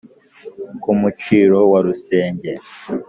[0.81, 2.51] ku muciro wa rusenge